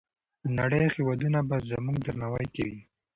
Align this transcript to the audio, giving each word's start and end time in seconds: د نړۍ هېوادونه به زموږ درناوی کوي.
د 0.43 0.45
نړۍ 0.59 0.83
هېوادونه 0.95 1.39
به 1.47 1.57
زموږ 1.69 1.97
درناوی 2.05 2.47
کوي. 2.55 2.79